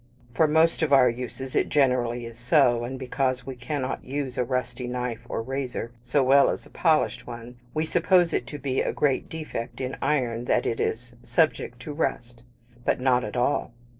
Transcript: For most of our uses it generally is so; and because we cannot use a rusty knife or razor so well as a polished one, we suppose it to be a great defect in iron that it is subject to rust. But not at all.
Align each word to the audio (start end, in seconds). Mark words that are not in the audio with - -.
For 0.33 0.47
most 0.47 0.81
of 0.81 0.91
our 0.91 1.11
uses 1.11 1.55
it 1.55 1.69
generally 1.69 2.25
is 2.25 2.35
so; 2.39 2.83
and 2.83 2.97
because 2.97 3.45
we 3.45 3.55
cannot 3.55 4.03
use 4.03 4.35
a 4.35 4.43
rusty 4.43 4.87
knife 4.87 5.27
or 5.29 5.43
razor 5.43 5.91
so 6.01 6.23
well 6.23 6.49
as 6.49 6.65
a 6.65 6.71
polished 6.71 7.27
one, 7.27 7.57
we 7.75 7.85
suppose 7.85 8.33
it 8.33 8.47
to 8.47 8.57
be 8.57 8.81
a 8.81 8.93
great 8.93 9.29
defect 9.29 9.79
in 9.79 9.97
iron 10.01 10.45
that 10.45 10.65
it 10.65 10.79
is 10.79 11.13
subject 11.21 11.79
to 11.81 11.93
rust. 11.93 12.41
But 12.83 12.99
not 12.99 13.23
at 13.23 13.37
all. 13.37 13.73